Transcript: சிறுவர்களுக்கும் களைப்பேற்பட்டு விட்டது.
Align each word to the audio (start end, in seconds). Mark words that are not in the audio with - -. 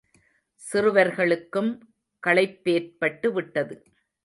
சிறுவர்களுக்கும் 0.61 1.71
களைப்பேற்பட்டு 2.27 3.27
விட்டது. 3.31 3.75